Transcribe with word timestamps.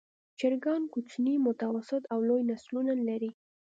چرګان 0.39 0.83
کوچني، 0.93 1.33
متوسط 1.47 2.03
او 2.13 2.19
لوی 2.27 2.41
نسلونه 2.51 2.93
لري. 3.07 3.31